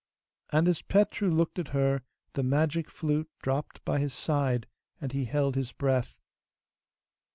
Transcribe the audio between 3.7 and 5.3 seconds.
by his side, and he